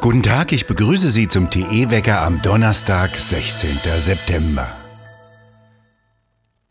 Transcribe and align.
Guten 0.00 0.22
Tag, 0.22 0.52
ich 0.52 0.66
begrüße 0.66 1.10
Sie 1.10 1.28
zum 1.28 1.50
TE-Wecker 1.50 2.22
am 2.22 2.40
Donnerstag, 2.40 3.14
16. 3.14 3.78
September. 3.98 4.66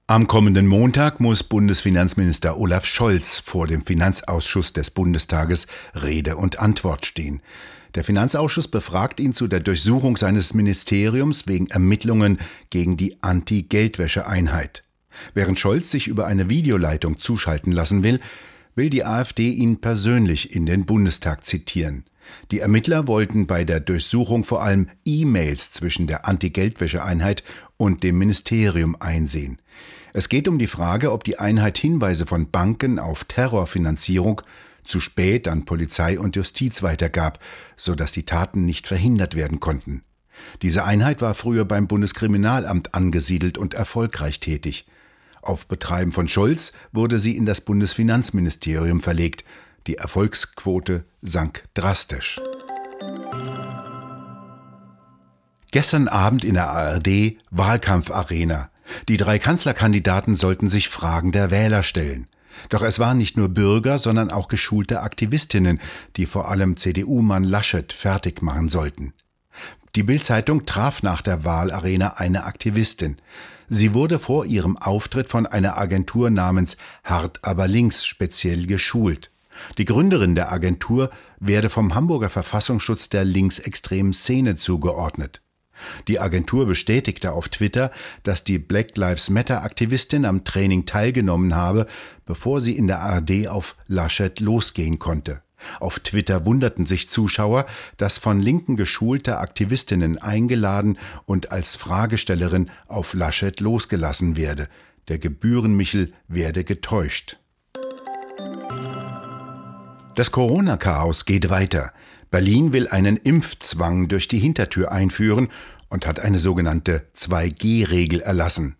Am 0.07 0.25
kommenden 0.25 0.65
Montag 0.65 1.19
muss 1.19 1.43
Bundesfinanzminister 1.43 2.57
Olaf 2.57 2.85
Scholz 2.85 3.39
vor 3.39 3.67
dem 3.67 3.81
Finanzausschuss 3.81 4.73
des 4.73 4.89
Bundestages 4.89 5.67
Rede 5.93 6.37
und 6.37 6.59
Antwort 6.59 7.05
stehen. 7.05 7.41
Der 7.93 8.05
Finanzausschuss 8.05 8.69
befragt 8.69 9.19
ihn 9.19 9.33
zu 9.33 9.47
der 9.47 9.59
Durchsuchung 9.59 10.17
seines 10.17 10.53
Ministeriums 10.53 11.45
wegen 11.45 11.67
Ermittlungen 11.67 12.39
gegen 12.69 12.95
die 12.95 13.21
Anti-Geldwäsche-Einheit. 13.21 14.83
Während 15.33 15.59
Scholz 15.59 15.91
sich 15.91 16.07
über 16.07 16.25
eine 16.25 16.49
Videoleitung 16.49 17.19
zuschalten 17.19 17.73
lassen 17.73 18.03
will, 18.03 18.21
will 18.77 18.89
die 18.91 19.03
AfD 19.03 19.49
ihn 19.49 19.81
persönlich 19.81 20.55
in 20.55 20.67
den 20.67 20.85
Bundestag 20.85 21.43
zitieren. 21.45 22.05
Die 22.51 22.59
Ermittler 22.59 23.07
wollten 23.07 23.47
bei 23.47 23.63
der 23.63 23.79
Durchsuchung 23.79 24.43
vor 24.43 24.61
allem 24.61 24.87
E-Mails 25.03 25.71
zwischen 25.71 26.05
der 26.05 26.27
Anti-Geldwäsche-Einheit 26.27 27.43
und 27.77 28.03
dem 28.03 28.19
Ministerium 28.19 28.95
einsehen. 28.99 29.59
Es 30.13 30.29
geht 30.29 30.47
um 30.47 30.59
die 30.59 30.67
Frage, 30.67 31.11
ob 31.11 31.23
die 31.23 31.39
Einheit 31.39 31.77
Hinweise 31.77 32.25
von 32.25 32.51
Banken 32.51 32.99
auf 32.99 33.23
Terrorfinanzierung 33.23 34.41
zu 34.83 34.99
spät 34.99 35.47
an 35.47 35.65
Polizei 35.65 36.19
und 36.19 36.35
Justiz 36.35 36.83
weitergab, 36.83 37.39
so 37.75 37.95
dass 37.95 38.11
die 38.11 38.23
Taten 38.23 38.65
nicht 38.65 38.87
verhindert 38.87 39.35
werden 39.35 39.59
konnten. 39.59 40.03
Diese 40.61 40.85
Einheit 40.85 41.21
war 41.21 41.33
früher 41.33 41.65
beim 41.65 41.87
Bundeskriminalamt 41.87 42.93
angesiedelt 42.93 43.57
und 43.57 43.73
erfolgreich 43.73 44.39
tätig. 44.39 44.85
Auf 45.41 45.67
Betreiben 45.67 46.11
von 46.11 46.27
Scholz 46.27 46.73
wurde 46.91 47.19
sie 47.19 47.37
in 47.37 47.45
das 47.45 47.61
Bundesfinanzministerium 47.61 49.01
verlegt, 49.01 49.43
die 49.87 49.95
Erfolgsquote 49.95 51.05
sank 51.21 51.63
drastisch. 51.73 52.39
Gestern 55.71 56.07
Abend 56.07 56.43
in 56.43 56.55
der 56.55 56.69
ARD 56.69 57.37
Wahlkampfarena. 57.51 58.69
Die 59.09 59.17
drei 59.17 59.37
Kanzlerkandidaten 59.37 60.35
sollten 60.35 60.69
sich 60.69 60.89
Fragen 60.89 61.31
der 61.31 61.51
Wähler 61.51 61.83
stellen. 61.83 62.27
Doch 62.69 62.81
es 62.81 62.99
waren 62.99 63.17
nicht 63.17 63.37
nur 63.37 63.49
Bürger, 63.49 63.97
sondern 63.97 64.31
auch 64.31 64.47
geschulte 64.47 65.01
Aktivistinnen, 65.01 65.79
die 66.15 66.25
vor 66.25 66.49
allem 66.49 66.77
CDU-Mann 66.77 67.43
Laschet 67.43 67.93
fertig 67.93 68.41
machen 68.41 68.67
sollten. 68.67 69.13
Die 69.97 70.03
Bildzeitung 70.03 70.67
traf 70.67 71.01
nach 71.01 71.23
der 71.23 71.43
Wahlarena 71.43 72.17
eine 72.17 72.43
Aktivistin. 72.43 73.17
Sie 73.67 73.95
wurde 73.95 74.19
vor 74.19 74.45
ihrem 74.45 74.77
Auftritt 74.77 75.27
von 75.27 75.47
einer 75.47 75.79
Agentur 75.79 76.29
namens 76.29 76.77
Hart 77.03 77.39
aber 77.41 77.67
links 77.67 78.05
speziell 78.05 78.67
geschult. 78.67 79.31
Die 79.79 79.85
Gründerin 79.85 80.35
der 80.35 80.51
Agentur 80.51 81.09
werde 81.39 81.71
vom 81.71 81.95
Hamburger 81.95 82.29
Verfassungsschutz 82.29 83.09
der 83.09 83.25
linksextremen 83.25 84.13
Szene 84.13 84.55
zugeordnet. 84.55 85.41
Die 86.07 86.19
Agentur 86.19 86.67
bestätigte 86.67 87.31
auf 87.31 87.49
Twitter, 87.49 87.89
dass 88.21 88.43
die 88.43 88.59
Black 88.59 88.97
Lives 88.97 89.31
Matter 89.31 89.63
Aktivistin 89.63 90.25
am 90.25 90.43
Training 90.43 90.85
teilgenommen 90.85 91.55
habe, 91.55 91.87
bevor 92.23 92.61
sie 92.61 92.77
in 92.77 92.85
der 92.85 92.99
ARD 92.99 93.47
auf 93.47 93.75
Laschet 93.87 94.39
losgehen 94.41 94.99
konnte. 94.99 95.41
Auf 95.79 95.99
Twitter 95.99 96.45
wunderten 96.45 96.85
sich 96.85 97.09
Zuschauer, 97.09 97.65
dass 97.97 98.17
von 98.17 98.39
Linken 98.39 98.75
geschulte 98.75 99.37
Aktivistinnen 99.37 100.17
eingeladen 100.17 100.97
und 101.25 101.51
als 101.51 101.75
Fragestellerin 101.75 102.69
auf 102.87 103.13
Laschet 103.13 103.59
losgelassen 103.59 104.37
werde. 104.37 104.69
Der 105.07 105.19
Gebührenmichel 105.19 106.13
werde 106.27 106.63
getäuscht. 106.63 107.37
Das 110.15 110.31
Corona-Chaos 110.31 111.25
geht 111.25 111.49
weiter. 111.49 111.93
Berlin 112.31 112.73
will 112.73 112.87
einen 112.87 113.17
Impfzwang 113.17 114.07
durch 114.07 114.27
die 114.27 114.39
Hintertür 114.39 114.91
einführen 114.91 115.49
und 115.89 116.07
hat 116.07 116.19
eine 116.19 116.39
sogenannte 116.39 117.07
2G-Regel 117.15 118.21
erlassen. 118.21 118.75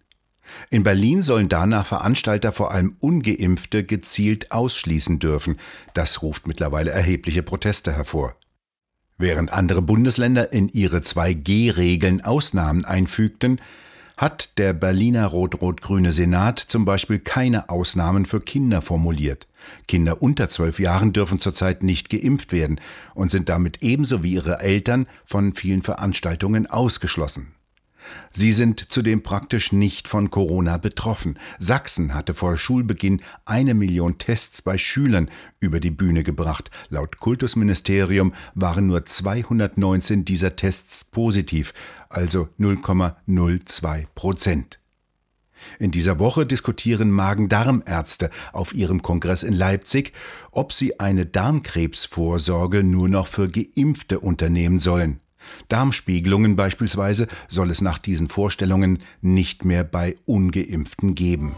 In 0.69 0.83
Berlin 0.83 1.21
sollen 1.21 1.49
danach 1.49 1.85
Veranstalter 1.85 2.51
vor 2.51 2.71
allem 2.71 2.95
ungeimpfte 2.99 3.83
gezielt 3.83 4.51
ausschließen 4.51 5.19
dürfen. 5.19 5.57
Das 5.93 6.21
ruft 6.21 6.47
mittlerweile 6.47 6.91
erhebliche 6.91 7.43
Proteste 7.43 7.93
hervor. 7.93 8.35
Während 9.17 9.51
andere 9.51 9.81
Bundesländer 9.81 10.53
in 10.53 10.69
ihre 10.69 10.99
2G-Regeln 10.99 12.21
Ausnahmen 12.21 12.85
einfügten, 12.85 13.59
hat 14.17 14.57
der 14.57 14.73
Berliner 14.73 15.27
rot-rot-grüne 15.27 16.11
Senat 16.11 16.59
zum 16.59 16.85
Beispiel 16.85 17.19
keine 17.19 17.69
Ausnahmen 17.69 18.25
für 18.25 18.39
Kinder 18.39 18.81
formuliert. 18.81 19.47
Kinder 19.87 20.21
unter 20.23 20.49
zwölf 20.49 20.79
Jahren 20.79 21.13
dürfen 21.13 21.39
zurzeit 21.39 21.83
nicht 21.83 22.09
geimpft 22.09 22.51
werden 22.51 22.81
und 23.13 23.29
sind 23.29 23.47
damit 23.47 23.83
ebenso 23.83 24.23
wie 24.23 24.33
ihre 24.33 24.59
Eltern 24.59 25.05
von 25.23 25.53
vielen 25.53 25.83
Veranstaltungen 25.83 26.65
ausgeschlossen. 26.65 27.53
Sie 28.31 28.51
sind 28.51 28.91
zudem 28.91 29.23
praktisch 29.23 29.71
nicht 29.71 30.07
von 30.07 30.29
Corona 30.29 30.77
betroffen. 30.77 31.39
Sachsen 31.59 32.13
hatte 32.13 32.33
vor 32.33 32.57
Schulbeginn 32.57 33.21
eine 33.45 33.73
Million 33.73 34.17
Tests 34.17 34.61
bei 34.61 34.77
Schülern 34.77 35.29
über 35.59 35.79
die 35.79 35.91
Bühne 35.91 36.23
gebracht. 36.23 36.69
Laut 36.89 37.17
Kultusministerium 37.17 38.33
waren 38.55 38.87
nur 38.87 39.05
219 39.05 40.25
dieser 40.25 40.55
Tests 40.55 41.03
positiv, 41.05 41.73
also 42.09 42.49
0,02 42.59 44.05
Prozent. 44.13 44.79
In 45.79 45.91
dieser 45.91 46.19
Woche 46.19 46.45
diskutieren 46.45 47.09
Magen-Darm-Ärzte 47.11 48.29
auf 48.53 48.73
ihrem 48.73 49.01
Kongress 49.01 49.43
in 49.43 49.53
Leipzig, 49.53 50.13
ob 50.51 50.71
sie 50.73 50.99
eine 50.99 51.25
Darmkrebsvorsorge 51.25 52.83
nur 52.83 53.09
noch 53.09 53.27
für 53.27 53.49
Geimpfte 53.49 54.19
unternehmen 54.19 54.79
sollen. 54.79 55.19
Darmspiegelungen 55.69 56.55
beispielsweise 56.55 57.27
soll 57.47 57.71
es 57.71 57.81
nach 57.81 57.99
diesen 57.99 58.29
Vorstellungen 58.29 58.99
nicht 59.21 59.65
mehr 59.65 59.83
bei 59.83 60.15
ungeimpften 60.25 61.15
geben. 61.15 61.55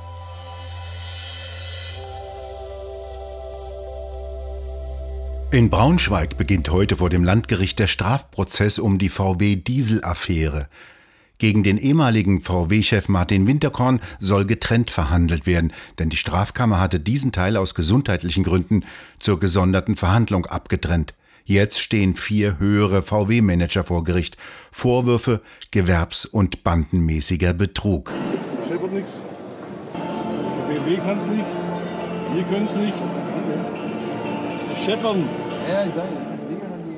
In 5.52 5.72
Braunschweig 5.72 6.38
beginnt 6.38 6.70
heute 6.70 6.98
vor 6.98 7.10
dem 7.10 7.24
Landgericht 7.24 7.80
der 7.80 7.88
Strafprozess 7.88 8.78
um 8.78 9.00
die 9.00 9.10
VW-Diesel-Affäre. 9.10 10.68
Gegen 11.40 11.64
den 11.64 11.80
ehemaligen 11.80 12.42
VW-Chef 12.42 13.08
Martin 13.08 13.48
Winterkorn 13.48 14.00
soll 14.20 14.46
getrennt 14.46 14.92
verhandelt 14.92 15.48
werden, 15.48 15.74
denn 15.98 16.10
die 16.10 16.18
Strafkammer 16.18 16.80
hatte 16.80 17.00
diesen 17.00 17.32
Teil 17.32 17.58
aus 17.58 17.74
gesundheitlichen 17.74 18.44
Gründen 18.44 18.84
zur 19.18 19.40
gesonderten 19.40 19.96
Verhandlung 19.96 20.46
abgetrennt. 20.46 21.16
Jetzt 21.50 21.80
stehen 21.80 22.14
vier 22.14 22.60
höhere 22.60 23.02
VW-Manager 23.02 23.84
vor 23.84 24.04
Gericht. 24.04 24.38
Vorwürfe 24.72 25.42
gewerbs- 25.72 26.28
und 26.28 26.64
bandenmäßiger 26.64 27.54
Betrug. 27.54 28.14
Scheppert 28.68 28.94
nichts. 28.94 29.14
BMW 30.68 30.98
kann 30.98 31.18
es 31.18 31.26
nicht. 31.26 31.46
Wir 32.36 32.44
können 32.44 32.66
es 32.68 32.76
nicht. 32.76 32.94
Scheppern. 34.86 35.28
Ja, 35.68 35.86
ich 35.88 35.94
sage 35.96 36.10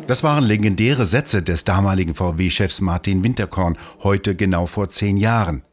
das 0.07 0.23
waren 0.23 0.43
legendäre 0.43 1.05
Sätze 1.05 1.41
des 1.41 1.63
damaligen 1.63 2.15
VW-Chefs 2.15 2.81
Martin 2.81 3.23
Winterkorn, 3.23 3.77
heute 4.03 4.35
genau 4.35 4.65
vor 4.65 4.89
zehn 4.89 5.15
Jahren. 5.15 5.63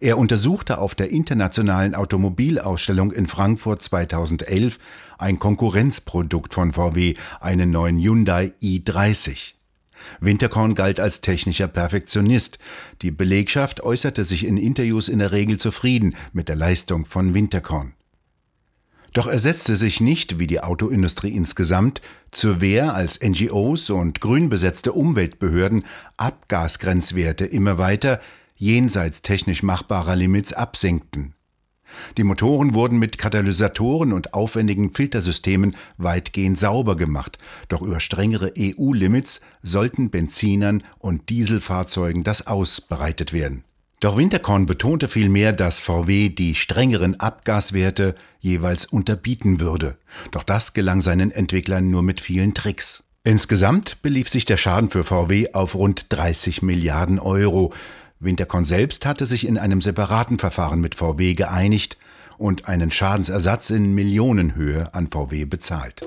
Er 0.00 0.18
untersuchte 0.18 0.78
auf 0.78 0.94
der 0.94 1.10
internationalen 1.10 1.94
Automobilausstellung 1.94 3.12
in 3.12 3.26
Frankfurt 3.26 3.82
2011 3.82 4.78
ein 5.18 5.38
Konkurrenzprodukt 5.38 6.54
von 6.54 6.72
VW, 6.72 7.14
einen 7.40 7.70
neuen 7.70 7.98
Hyundai 7.98 8.52
i30. 8.62 9.54
Winterkorn 10.20 10.74
galt 10.74 11.00
als 11.00 11.20
technischer 11.20 11.68
Perfektionist. 11.68 12.58
Die 13.02 13.10
Belegschaft 13.10 13.82
äußerte 13.82 14.24
sich 14.24 14.46
in 14.46 14.56
Interviews 14.56 15.08
in 15.08 15.18
der 15.18 15.32
Regel 15.32 15.58
zufrieden 15.58 16.16
mit 16.32 16.48
der 16.48 16.56
Leistung 16.56 17.06
von 17.06 17.34
Winterkorn. 17.34 17.94
Doch 19.14 19.28
er 19.28 19.38
setzte 19.38 19.76
sich 19.76 20.00
nicht, 20.00 20.40
wie 20.40 20.48
die 20.48 20.60
Autoindustrie 20.60 21.30
insgesamt, 21.30 22.02
zur 22.32 22.60
Wehr, 22.60 22.94
als 22.94 23.20
NGOs 23.22 23.90
und 23.90 24.20
grün 24.20 24.48
besetzte 24.48 24.92
Umweltbehörden 24.92 25.84
Abgasgrenzwerte 26.16 27.44
immer 27.44 27.78
weiter 27.78 28.20
jenseits 28.54 29.22
technisch 29.22 29.62
machbarer 29.62 30.16
Limits 30.16 30.52
absenkten. 30.52 31.34
Die 32.16 32.24
Motoren 32.24 32.74
wurden 32.74 32.98
mit 32.98 33.18
Katalysatoren 33.18 34.12
und 34.12 34.34
aufwendigen 34.34 34.92
Filtersystemen 34.92 35.76
weitgehend 35.96 36.58
sauber 36.58 36.96
gemacht, 36.96 37.38
doch 37.68 37.82
über 37.82 38.00
strengere 38.00 38.52
EU-Limits 38.58 39.40
sollten 39.62 40.10
Benzinern 40.10 40.82
und 40.98 41.28
Dieselfahrzeugen 41.28 42.24
das 42.24 42.46
Aus 42.46 42.80
bereitet 42.80 43.32
werden. 43.32 43.64
Doch 44.00 44.16
Winterkorn 44.16 44.66
betonte 44.66 45.08
vielmehr, 45.08 45.52
dass 45.52 45.78
VW 45.78 46.28
die 46.28 46.54
strengeren 46.54 47.18
Abgaswerte 47.20 48.14
jeweils 48.38 48.84
unterbieten 48.84 49.60
würde. 49.60 49.96
Doch 50.30 50.42
das 50.42 50.74
gelang 50.74 51.00
seinen 51.00 51.30
Entwicklern 51.30 51.88
nur 51.88 52.02
mit 52.02 52.20
vielen 52.20 52.52
Tricks. 52.52 53.04
Insgesamt 53.22 54.02
belief 54.02 54.28
sich 54.28 54.44
der 54.44 54.58
Schaden 54.58 54.90
für 54.90 55.04
VW 55.04 55.54
auf 55.54 55.74
rund 55.74 56.06
30 56.10 56.60
Milliarden 56.60 57.18
Euro, 57.18 57.72
Winterkorn 58.24 58.64
selbst 58.64 59.06
hatte 59.06 59.26
sich 59.26 59.46
in 59.46 59.58
einem 59.58 59.80
separaten 59.80 60.38
Verfahren 60.38 60.80
mit 60.80 60.94
VW 60.94 61.34
geeinigt 61.34 61.96
und 62.38 62.68
einen 62.68 62.90
Schadensersatz 62.90 63.70
in 63.70 63.94
Millionenhöhe 63.94 64.92
an 64.94 65.08
VW 65.08 65.44
bezahlt. 65.44 66.06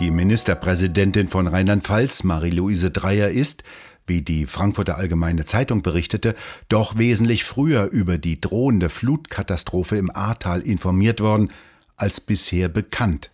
Die 0.00 0.10
Ministerpräsidentin 0.10 1.28
von 1.28 1.46
Rheinland-Pfalz, 1.46 2.24
Marie-Louise 2.24 2.90
Dreyer, 2.90 3.30
ist, 3.30 3.62
wie 4.06 4.22
die 4.22 4.46
Frankfurter 4.46 4.96
Allgemeine 4.96 5.44
Zeitung 5.44 5.82
berichtete, 5.82 6.34
doch 6.68 6.98
wesentlich 6.98 7.44
früher 7.44 7.84
über 7.90 8.18
die 8.18 8.40
drohende 8.40 8.88
Flutkatastrophe 8.88 9.96
im 9.96 10.14
Ahrtal 10.14 10.60
informiert 10.60 11.20
worden, 11.20 11.48
als 11.96 12.20
bisher 12.20 12.68
bekannt. 12.68 13.30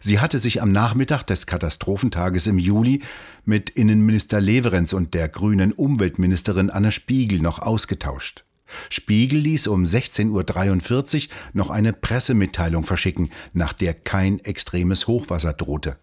Sie 0.00 0.20
hatte 0.20 0.38
sich 0.38 0.62
am 0.62 0.72
Nachmittag 0.72 1.24
des 1.24 1.46
Katastrophentages 1.46 2.46
im 2.46 2.58
Juli 2.58 3.02
mit 3.44 3.70
Innenminister 3.70 4.40
Leverenz 4.40 4.92
und 4.92 5.14
der 5.14 5.28
grünen 5.28 5.72
Umweltministerin 5.72 6.70
Anne 6.70 6.92
Spiegel 6.92 7.40
noch 7.40 7.58
ausgetauscht. 7.58 8.44
Spiegel 8.88 9.40
ließ 9.40 9.66
um 9.66 9.84
16.43 9.84 11.28
Uhr 11.28 11.34
noch 11.52 11.70
eine 11.70 11.92
Pressemitteilung 11.92 12.84
verschicken, 12.84 13.30
nach 13.52 13.72
der 13.72 13.94
kein 13.94 14.38
extremes 14.40 15.06
Hochwasser 15.06 15.52
drohte. 15.52 15.96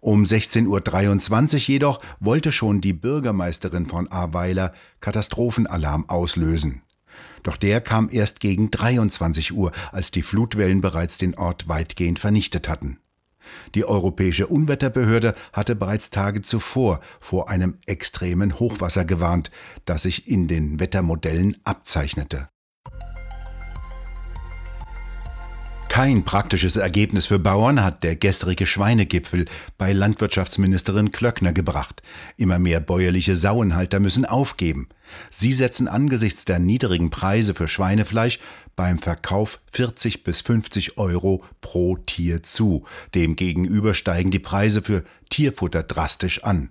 Um 0.00 0.24
16.23 0.24 1.54
Uhr 1.54 1.58
jedoch 1.60 2.00
wollte 2.18 2.50
schon 2.50 2.80
die 2.80 2.92
Bürgermeisterin 2.92 3.86
von 3.86 4.10
Ahrweiler 4.10 4.72
Katastrophenalarm 5.00 6.08
auslösen. 6.08 6.82
Doch 7.42 7.56
der 7.56 7.80
kam 7.80 8.08
erst 8.10 8.40
gegen 8.40 8.70
23 8.70 9.52
Uhr, 9.52 9.72
als 9.92 10.10
die 10.10 10.22
Flutwellen 10.22 10.80
bereits 10.80 11.18
den 11.18 11.36
Ort 11.36 11.68
weitgehend 11.68 12.18
vernichtet 12.18 12.68
hatten. 12.68 12.98
Die 13.74 13.84
Europäische 13.84 14.46
Unwetterbehörde 14.46 15.34
hatte 15.52 15.74
bereits 15.74 16.10
Tage 16.10 16.42
zuvor 16.42 17.00
vor 17.20 17.48
einem 17.48 17.78
extremen 17.86 18.58
Hochwasser 18.58 19.04
gewarnt, 19.04 19.50
das 19.84 20.02
sich 20.02 20.28
in 20.28 20.48
den 20.48 20.80
Wettermodellen 20.80 21.56
abzeichnete. 21.64 22.48
Kein 26.00 26.24
praktisches 26.24 26.76
Ergebnis 26.76 27.26
für 27.26 27.38
Bauern 27.38 27.84
hat 27.84 28.04
der 28.04 28.16
gestrige 28.16 28.64
Schweinegipfel 28.64 29.44
bei 29.76 29.92
Landwirtschaftsministerin 29.92 31.10
Klöckner 31.10 31.52
gebracht. 31.52 32.00
Immer 32.38 32.58
mehr 32.58 32.80
bäuerliche 32.80 33.36
Sauenhalter 33.36 34.00
müssen 34.00 34.24
aufgeben. 34.24 34.88
Sie 35.28 35.52
setzen 35.52 35.88
angesichts 35.88 36.46
der 36.46 36.58
niedrigen 36.58 37.10
Preise 37.10 37.52
für 37.52 37.68
Schweinefleisch 37.68 38.38
beim 38.76 38.98
Verkauf 38.98 39.60
40 39.72 40.24
bis 40.24 40.40
50 40.40 40.96
Euro 40.96 41.44
pro 41.60 41.98
Tier 41.98 42.42
zu. 42.42 42.86
Demgegenüber 43.14 43.92
steigen 43.92 44.30
die 44.30 44.38
Preise 44.38 44.80
für 44.80 45.04
Tierfutter 45.28 45.82
drastisch 45.82 46.42
an. 46.44 46.70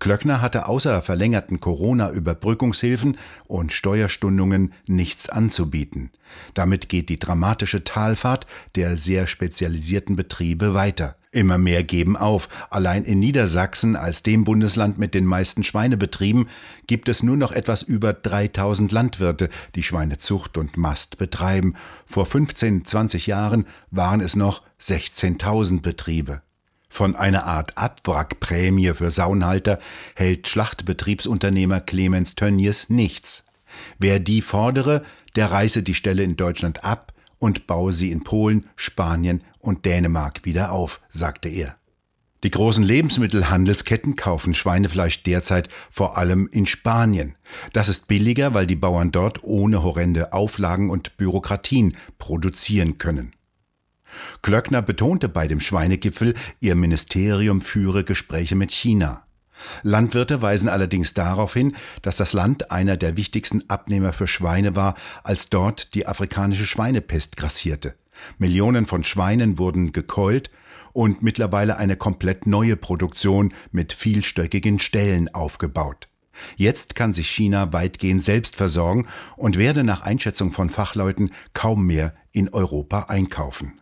Klöckner 0.00 0.40
hatte 0.40 0.66
außer 0.66 1.02
verlängerten 1.02 1.60
Corona-Überbrückungshilfen 1.60 3.16
und 3.46 3.72
Steuerstundungen 3.72 4.72
nichts 4.86 5.28
anzubieten. 5.28 6.10
Damit 6.54 6.88
geht 6.88 7.08
die 7.08 7.18
dramatische 7.18 7.84
Talfahrt 7.84 8.46
der 8.74 8.96
sehr 8.96 9.26
spezialisierten 9.26 10.16
Betriebe 10.16 10.74
weiter. 10.74 11.16
Immer 11.34 11.58
mehr 11.58 11.82
geben 11.82 12.16
auf. 12.16 12.48
Allein 12.70 13.02
in 13.02 13.18
Niedersachsen, 13.18 13.96
als 13.96 14.22
dem 14.22 14.44
Bundesland 14.44 14.98
mit 14.98 15.14
den 15.14 15.24
meisten 15.24 15.64
Schweinebetrieben, 15.64 16.48
gibt 16.86 17.08
es 17.08 17.24
nur 17.24 17.36
noch 17.36 17.50
etwas 17.50 17.82
über 17.82 18.12
3000 18.12 18.92
Landwirte, 18.92 19.48
die 19.74 19.82
Schweinezucht 19.82 20.56
und 20.56 20.76
Mast 20.76 21.18
betreiben. 21.18 21.74
Vor 22.06 22.24
15, 22.24 22.84
20 22.84 23.26
Jahren 23.26 23.66
waren 23.90 24.20
es 24.20 24.36
noch 24.36 24.62
16.000 24.80 25.82
Betriebe. 25.82 26.40
Von 26.94 27.16
einer 27.16 27.44
Art 27.44 27.76
Abwrackprämie 27.76 28.92
für 28.94 29.10
Saunhalter 29.10 29.80
hält 30.14 30.46
Schlachtbetriebsunternehmer 30.46 31.80
Clemens 31.80 32.36
Tönnies 32.36 32.88
nichts. 32.88 33.46
Wer 33.98 34.20
die 34.20 34.40
fordere, 34.40 35.04
der 35.34 35.50
reiße 35.50 35.82
die 35.82 35.94
Stelle 35.94 36.22
in 36.22 36.36
Deutschland 36.36 36.84
ab 36.84 37.12
und 37.40 37.66
baue 37.66 37.92
sie 37.92 38.12
in 38.12 38.22
Polen, 38.22 38.66
Spanien 38.76 39.42
und 39.58 39.86
Dänemark 39.86 40.44
wieder 40.44 40.70
auf, 40.70 41.00
sagte 41.10 41.48
er. 41.48 41.74
Die 42.44 42.52
großen 42.52 42.84
Lebensmittelhandelsketten 42.84 44.14
kaufen 44.14 44.54
Schweinefleisch 44.54 45.24
derzeit 45.24 45.68
vor 45.90 46.16
allem 46.16 46.48
in 46.52 46.64
Spanien. 46.64 47.34
Das 47.72 47.88
ist 47.88 48.06
billiger, 48.06 48.54
weil 48.54 48.68
die 48.68 48.76
Bauern 48.76 49.10
dort 49.10 49.42
ohne 49.42 49.82
horrende 49.82 50.32
Auflagen 50.32 50.90
und 50.90 51.16
Bürokratien 51.16 51.96
produzieren 52.18 52.98
können. 52.98 53.33
Klöckner 54.42 54.82
betonte 54.82 55.28
bei 55.28 55.46
dem 55.48 55.60
Schweinegipfel, 55.60 56.34
ihr 56.60 56.74
Ministerium 56.74 57.60
führe 57.60 58.04
Gespräche 58.04 58.54
mit 58.54 58.72
China. 58.72 59.24
Landwirte 59.82 60.42
weisen 60.42 60.68
allerdings 60.68 61.14
darauf 61.14 61.54
hin, 61.54 61.76
dass 62.02 62.16
das 62.16 62.32
Land 62.32 62.70
einer 62.70 62.96
der 62.96 63.16
wichtigsten 63.16 63.68
Abnehmer 63.68 64.12
für 64.12 64.26
Schweine 64.26 64.76
war, 64.76 64.94
als 65.22 65.48
dort 65.48 65.94
die 65.94 66.06
afrikanische 66.06 66.66
Schweinepest 66.66 67.36
grassierte. 67.36 67.94
Millionen 68.38 68.86
von 68.86 69.04
Schweinen 69.04 69.58
wurden 69.58 69.92
gekeult 69.92 70.50
und 70.92 71.22
mittlerweile 71.22 71.76
eine 71.76 71.96
komplett 71.96 72.46
neue 72.46 72.76
Produktion 72.76 73.52
mit 73.72 73.92
vielstöckigen 73.92 74.78
Ställen 74.78 75.34
aufgebaut. 75.34 76.08
Jetzt 76.56 76.94
kann 76.94 77.12
sich 77.12 77.30
China 77.30 77.72
weitgehend 77.72 78.22
selbst 78.22 78.56
versorgen 78.56 79.06
und 79.36 79.56
werde 79.56 79.84
nach 79.84 80.02
Einschätzung 80.02 80.52
von 80.52 80.68
Fachleuten 80.68 81.30
kaum 81.52 81.86
mehr 81.86 82.14
in 82.32 82.48
Europa 82.48 83.04
einkaufen. 83.04 83.80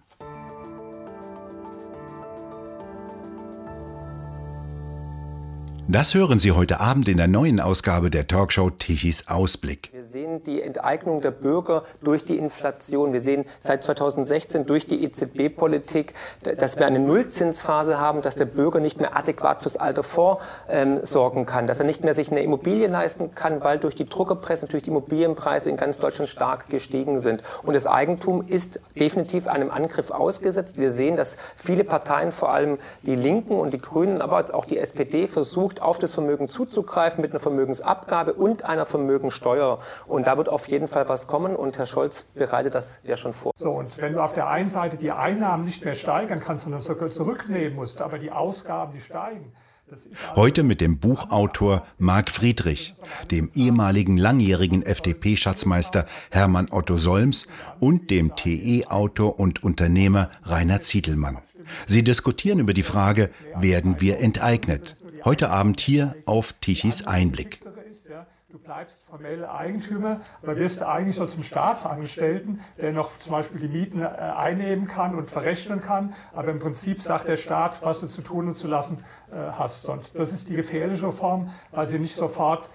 Das 5.89 6.15
hören 6.15 6.39
Sie 6.39 6.53
heute 6.53 6.81
Abend 6.81 7.09
in 7.09 7.17
der 7.17 7.27
neuen 7.27 7.61
Ausgabe 7.61 8.09
der 8.09 8.27
Talkshow 8.27 8.71
Tichys 8.71 9.27
Ausblick. 9.27 9.91
Wir 9.93 10.03
sehen 10.03 10.32
die 10.41 10.63
Enteignung 10.63 11.21
der 11.21 11.31
Bürger 11.31 11.83
durch 12.03 12.25
die 12.25 12.39
Inflation. 12.39 13.13
Wir 13.13 13.21
sehen 13.21 13.45
seit 13.59 13.83
2016 13.83 14.67
durch 14.67 14.87
die 14.87 15.05
EZB-Politik, 15.05 16.15
dass 16.43 16.79
wir 16.79 16.87
eine 16.87 16.99
Nullzinsphase 16.99 17.99
haben, 17.99 18.23
dass 18.23 18.37
der 18.37 18.47
Bürger 18.47 18.81
nicht 18.81 19.01
mehr 19.01 19.17
adäquat 19.17 19.63
fürs 19.63 19.77
Alter 19.77 20.03
vorsorgen 20.03 21.41
ähm, 21.41 21.47
kann, 21.47 21.67
dass 21.67 21.79
er 21.79 21.85
nicht 21.85 22.05
mehr 22.05 22.15
sich 22.15 22.31
eine 22.31 22.43
Immobilie 22.43 22.87
leisten 22.87 23.35
kann, 23.35 23.63
weil 23.63 23.79
durch 23.79 23.95
die 23.95 24.09
Druckerpresse 24.09 24.65
natürlich 24.65 24.85
die 24.85 24.91
Immobilienpreise 24.91 25.69
in 25.69 25.77
ganz 25.77 25.99
Deutschland 25.99 26.31
stark 26.31 26.69
gestiegen 26.69 27.19
sind. 27.19 27.43
Und 27.63 27.75
das 27.75 27.87
Eigentum 27.87 28.47
ist 28.47 28.81
definitiv 28.99 29.49
einem 29.49 29.71
Angriff 29.71 30.11
ausgesetzt. 30.11 30.79
Wir 30.79 30.91
sehen, 30.91 31.17
dass 31.17 31.37
viele 31.57 31.85
Parteien, 31.85 32.33
vor 32.33 32.51
allem 32.53 32.79
die 33.03 33.17
Linken 33.17 33.59
und 33.59 33.73
die 33.73 33.81
Grünen, 33.81 34.23
aber 34.23 34.43
auch 34.53 34.65
die 34.65 34.79
SPD 34.79 35.29
versucht, 35.29 35.83
auf 35.83 35.99
das 35.99 36.13
Vermögen 36.13 36.49
zuzugreifen 36.49 37.23
mit 37.23 37.33
einer 37.33 37.41
Vermögensabgabe 37.41 38.35
und 38.35 38.65
einer 38.65 38.87
Vermögensteuer. 38.87 39.79
Und 40.07 40.22
da 40.27 40.37
wird 40.37 40.49
auf 40.49 40.69
jeden 40.69 40.89
Fall 40.89 41.09
was 41.09 41.27
kommen 41.27 41.57
und 41.57 41.79
Herr 41.79 41.87
Scholz 41.87 42.23
bereitet 42.23 42.75
das 42.75 42.99
ja 43.05 43.17
schon 43.17 43.33
vor. 43.33 43.53
So, 43.57 43.71
und 43.71 44.01
wenn 44.01 44.13
du 44.13 44.21
auf 44.21 44.33
der 44.33 44.49
einen 44.49 44.69
Seite 44.69 44.97
die 44.97 45.13
Einnahmen 45.13 45.65
nicht 45.65 45.85
mehr 45.85 45.95
steigern 45.95 46.41
kannst, 46.41 46.65
sondern 46.65 46.83
sogar 46.83 47.11
zurücknehmen 47.11 47.75
musst, 47.75 48.01
aber 48.01 48.19
die 48.19 48.31
Ausgaben, 48.31 48.93
die 48.93 49.01
steigen, 49.01 49.53
Heute 50.37 50.63
mit 50.63 50.81
dem 50.81 50.99
Buchautor 50.99 51.85
Marc 51.99 52.31
Friedrich, 52.31 52.95
dem 53.31 53.51
ehemaligen 53.53 54.17
langjährigen 54.17 54.83
FDP-Schatzmeister 54.83 56.07
Hermann 56.31 56.69
Otto 56.71 56.97
Solms 56.97 57.47
und 57.79 58.11
dem 58.11 58.35
TE-Autor 58.35 59.39
und 59.39 59.63
Unternehmer 59.63 60.31
Rainer 60.45 60.81
Zietelmann. 60.81 61.39
Sie 61.87 62.03
diskutieren 62.03 62.59
über 62.59 62.73
die 62.73 62.83
Frage, 62.83 63.31
werden 63.57 64.01
wir 64.01 64.19
enteignet? 64.19 64.95
Heute 65.25 65.51
Abend 65.51 65.81
hier 65.81 66.17
auf 66.27 66.55
Tichys 66.55 67.07
Einblick. 67.07 67.61
Du 68.53 68.59
bleibst 68.59 69.03
formell 69.03 69.47
Eigentümer, 69.47 70.21
aber 70.43 70.59
wirst 70.59 70.83
eigentlich 70.83 71.17
so 71.17 71.25
zum 71.25 71.43
Staatsangestellten, 71.43 72.61
der 72.77 72.93
noch 72.93 73.17
zum 73.17 73.33
Beispiel 73.33 73.59
die 73.61 73.69
Mieten 73.69 74.03
äh, 74.03 74.05
einnehmen 74.05 74.87
kann 74.87 75.15
und 75.15 75.31
verrechnen 75.31 75.81
kann. 75.81 76.13
Aber 76.35 76.51
im 76.51 76.59
Prinzip 76.59 77.01
sagt 77.01 77.29
der 77.29 77.39
Staat, 77.39 77.81
was 77.81 78.01
du 78.01 78.09
zu 78.09 78.21
tun 78.21 78.49
und 78.49 78.55
zu 78.55 78.67
lassen 78.67 79.03
äh, 79.31 79.37
hast. 79.37 79.89
Und 79.89 80.19
das 80.19 80.35
ist 80.35 80.51
die 80.51 80.57
gefährliche 80.57 81.13
Form, 81.13 81.49
weil 81.71 81.87
sie 81.87 81.99
nicht 81.99 82.15
sofort 82.15 82.71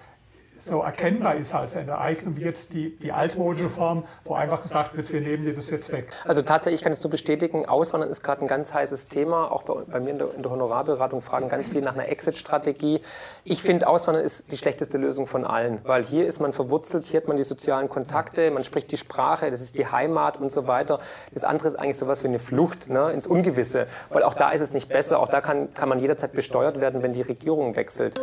so 0.58 0.82
erkennbar 0.82 1.36
ist 1.36 1.54
als 1.54 1.76
eine 1.76 1.98
Eignung 1.98 2.36
wie 2.36 2.42
jetzt 2.42 2.72
die, 2.72 2.96
die 2.98 3.12
altmodische 3.12 3.68
Form, 3.68 4.04
wo 4.24 4.34
einfach 4.34 4.62
gesagt 4.62 4.96
wird, 4.96 5.12
wir 5.12 5.20
nehmen 5.20 5.42
dir 5.42 5.54
das 5.54 5.70
jetzt 5.70 5.92
weg. 5.92 6.12
Also 6.24 6.42
tatsächlich 6.42 6.82
kann 6.82 6.92
ich 6.92 6.98
es 6.98 7.04
nur 7.04 7.10
bestätigen, 7.10 7.66
Auswandern 7.66 8.10
ist 8.10 8.22
gerade 8.22 8.42
ein 8.42 8.48
ganz 8.48 8.74
heißes 8.74 9.08
Thema. 9.08 9.50
Auch 9.52 9.62
bei, 9.62 9.74
bei 9.86 10.00
mir 10.00 10.10
in 10.10 10.18
der, 10.18 10.34
in 10.34 10.42
der, 10.42 10.50
Honorarberatung 10.50 11.22
fragen 11.22 11.48
ganz 11.48 11.68
viel 11.68 11.80
nach 11.80 11.94
einer 11.94 12.08
Exit-Strategie. 12.08 13.00
Ich 13.44 13.62
finde, 13.62 13.86
Auswandern 13.86 14.24
ist 14.24 14.50
die 14.50 14.56
schlechteste 14.56 14.98
Lösung 14.98 15.26
von 15.26 15.44
allen, 15.44 15.80
weil 15.84 16.02
hier 16.02 16.26
ist 16.26 16.40
man 16.40 16.52
verwurzelt, 16.52 17.06
hier 17.06 17.20
hat 17.20 17.28
man 17.28 17.36
die 17.36 17.44
sozialen 17.44 17.88
Kontakte, 17.88 18.50
man 18.50 18.64
spricht 18.64 18.90
die 18.90 18.96
Sprache, 18.96 19.50
das 19.50 19.60
ist 19.60 19.76
die 19.76 19.86
Heimat 19.86 20.38
und 20.38 20.50
so 20.50 20.66
weiter. 20.66 20.98
Das 21.32 21.44
andere 21.44 21.68
ist 21.68 21.76
eigentlich 21.76 21.98
sowas 21.98 22.24
wie 22.24 22.28
eine 22.28 22.38
Flucht 22.38 22.88
ne, 22.88 23.12
ins 23.12 23.26
Ungewisse, 23.26 23.86
weil 24.10 24.22
auch 24.22 24.34
da 24.34 24.50
ist 24.50 24.60
es 24.60 24.72
nicht 24.72 24.88
besser, 24.88 25.20
auch 25.20 25.28
da 25.28 25.40
kann, 25.40 25.72
kann 25.74 25.88
man 25.88 26.00
jederzeit 26.00 26.32
besteuert 26.32 26.80
werden, 26.80 27.02
wenn 27.02 27.12
die 27.12 27.22
Regierung 27.22 27.76
wechselt. 27.76 28.18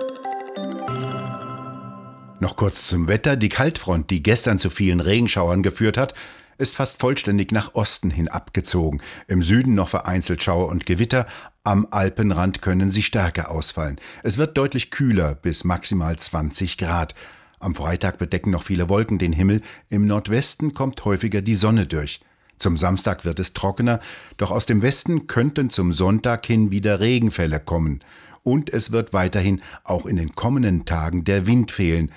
Noch 2.46 2.58
kurz 2.58 2.88
zum 2.88 3.08
Wetter. 3.08 3.38
Die 3.38 3.50
Kaltfront, 3.50 4.12
die 4.12 4.22
gestern 4.22 4.60
zu 4.60 4.70
vielen 4.70 5.00
Regenschauern 5.00 5.64
geführt 5.64 5.98
hat, 5.98 6.14
ist 6.60 6.76
fast 6.76 7.00
vollständig 7.00 7.52
nach 7.52 7.74
Osten 7.74 8.12
hin 8.12 8.28
abgezogen. 8.28 9.02
Im 9.28 9.42
Süden 9.42 9.74
noch 9.74 9.90
vereinzelt 9.90 10.44
Schauer 10.44 10.68
und 10.68 10.86
Gewitter, 10.86 11.26
am 11.64 11.88
Alpenrand 11.90 12.62
können 12.62 12.92
sie 12.92 13.02
stärker 13.02 13.50
ausfallen. 13.50 14.00
Es 14.22 14.38
wird 14.38 14.60
deutlich 14.60 14.92
kühler 14.92 15.34
bis 15.34 15.64
maximal 15.64 16.20
20 16.20 16.78
Grad. 16.78 17.16
Am 17.58 17.74
Freitag 17.74 18.20
bedecken 18.20 18.52
noch 18.52 18.62
viele 18.62 18.90
Wolken 18.90 19.18
den 19.18 19.34
Himmel, 19.34 19.62
im 19.90 20.06
Nordwesten 20.06 20.76
kommt 20.76 21.04
häufiger 21.04 21.42
die 21.42 21.56
Sonne 21.56 21.88
durch. 21.88 22.20
Zum 22.60 22.78
Samstag 22.78 23.26
wird 23.26 23.40
es 23.40 23.54
trockener, 23.54 24.00
doch 24.38 24.52
aus 24.52 24.68
dem 24.68 24.84
Westen 24.84 25.26
könnten 25.26 25.72
zum 25.72 25.92
Sonntag 25.92 26.46
hin 26.46 26.70
wieder 26.70 27.00
Regenfälle 27.00 27.60
kommen. 27.60 28.02
Und 28.44 28.72
es 28.72 28.92
wird 28.92 29.14
weiterhin 29.14 29.64
auch 29.84 30.06
in 30.06 30.18
den 30.18 30.36
kommenden 30.36 30.86
Tagen 30.86 31.24
der 31.24 31.48
Wind 31.48 31.72
fehlen, 31.72 32.12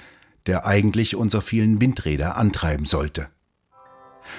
der 0.48 0.66
eigentlich 0.66 1.14
unsere 1.14 1.42
vielen 1.42 1.80
Windräder 1.80 2.36
antreiben 2.36 2.86
sollte. 2.86 3.28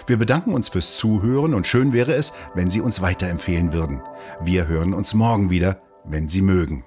Wir 0.07 0.17
bedanken 0.17 0.53
uns 0.53 0.69
fürs 0.69 0.97
Zuhören 0.97 1.53
und 1.53 1.65
schön 1.65 1.93
wäre 1.93 2.13
es, 2.13 2.33
wenn 2.53 2.69
Sie 2.69 2.81
uns 2.81 3.01
weiterempfehlen 3.01 3.73
würden. 3.73 4.01
Wir 4.41 4.67
hören 4.67 4.93
uns 4.93 5.13
morgen 5.13 5.49
wieder, 5.49 5.81
wenn 6.03 6.27
Sie 6.27 6.41
mögen. 6.41 6.83